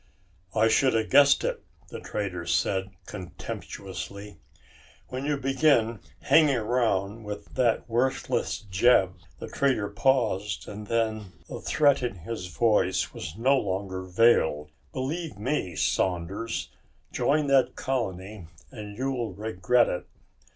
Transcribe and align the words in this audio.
"I 0.55 0.67
should 0.67 0.95
have 0.95 1.11
guessed 1.11 1.43
it," 1.43 1.63
the 1.89 1.99
trader 1.99 2.47
said 2.47 2.89
contemptuously, 3.05 4.39
"when 5.09 5.25
you 5.25 5.37
began 5.37 5.99
hanging 6.21 6.55
around 6.55 7.23
that 7.53 7.87
worthless 7.87 8.57
Jeb." 8.61 9.13
The 9.37 9.47
trader 9.47 9.89
paused 9.89 10.67
and 10.67 10.87
then 10.87 11.33
the 11.47 11.61
threat 11.61 12.01
in 12.01 12.15
his 12.15 12.47
voice 12.47 13.13
was 13.13 13.37
no 13.37 13.55
longer 13.55 14.01
veiled. 14.01 14.71
"Believe 14.91 15.37
me, 15.37 15.75
Saunders, 15.75 16.69
join 17.11 17.45
that 17.45 17.75
colony 17.75 18.47
and 18.71 18.97
you'll 18.97 19.33
regret 19.35 19.87
it." 19.87 20.07